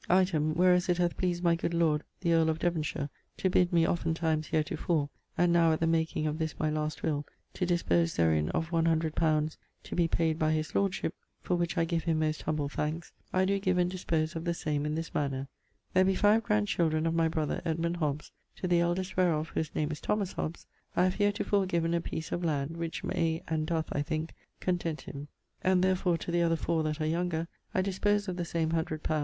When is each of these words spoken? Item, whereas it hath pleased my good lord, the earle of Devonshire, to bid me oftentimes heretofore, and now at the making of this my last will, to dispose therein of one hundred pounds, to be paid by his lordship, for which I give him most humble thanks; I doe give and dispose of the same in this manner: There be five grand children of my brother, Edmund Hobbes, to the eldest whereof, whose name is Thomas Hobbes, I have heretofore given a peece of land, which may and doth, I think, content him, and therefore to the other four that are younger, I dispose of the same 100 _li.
Item, 0.09 0.55
whereas 0.55 0.89
it 0.89 0.97
hath 0.97 1.15
pleased 1.15 1.43
my 1.43 1.53
good 1.53 1.75
lord, 1.75 2.03
the 2.21 2.33
earle 2.33 2.49
of 2.49 2.57
Devonshire, 2.57 3.07
to 3.37 3.51
bid 3.51 3.71
me 3.71 3.87
oftentimes 3.87 4.47
heretofore, 4.47 5.09
and 5.37 5.53
now 5.53 5.71
at 5.73 5.79
the 5.79 5.85
making 5.85 6.25
of 6.25 6.39
this 6.39 6.57
my 6.59 6.71
last 6.71 7.03
will, 7.03 7.23
to 7.53 7.67
dispose 7.67 8.15
therein 8.15 8.49
of 8.49 8.71
one 8.71 8.87
hundred 8.87 9.13
pounds, 9.13 9.59
to 9.83 9.95
be 9.95 10.07
paid 10.07 10.39
by 10.39 10.51
his 10.53 10.73
lordship, 10.73 11.13
for 11.43 11.55
which 11.55 11.77
I 11.77 11.85
give 11.85 12.05
him 12.05 12.17
most 12.17 12.41
humble 12.41 12.67
thanks; 12.67 13.13
I 13.31 13.45
doe 13.45 13.59
give 13.59 13.77
and 13.77 13.91
dispose 13.91 14.35
of 14.35 14.43
the 14.43 14.55
same 14.55 14.87
in 14.87 14.95
this 14.95 15.13
manner: 15.13 15.47
There 15.93 16.03
be 16.03 16.15
five 16.15 16.41
grand 16.41 16.67
children 16.67 17.05
of 17.05 17.13
my 17.13 17.27
brother, 17.27 17.61
Edmund 17.63 17.97
Hobbes, 17.97 18.31
to 18.55 18.67
the 18.67 18.79
eldest 18.79 19.15
whereof, 19.15 19.49
whose 19.49 19.75
name 19.75 19.91
is 19.91 20.01
Thomas 20.01 20.33
Hobbes, 20.33 20.65
I 20.95 21.03
have 21.03 21.13
heretofore 21.13 21.67
given 21.67 21.93
a 21.93 22.01
peece 22.01 22.31
of 22.31 22.43
land, 22.43 22.75
which 22.75 23.03
may 23.03 23.43
and 23.47 23.67
doth, 23.67 23.89
I 23.91 24.01
think, 24.01 24.33
content 24.61 25.01
him, 25.01 25.27
and 25.63 25.83
therefore 25.83 26.17
to 26.17 26.31
the 26.31 26.41
other 26.41 26.55
four 26.55 26.81
that 26.81 26.99
are 26.99 27.05
younger, 27.05 27.47
I 27.75 27.83
dispose 27.83 28.27
of 28.27 28.37
the 28.37 28.45
same 28.45 28.69
100 28.69 29.03
_li. 29.03 29.19